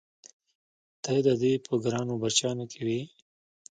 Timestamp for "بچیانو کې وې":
2.21-3.01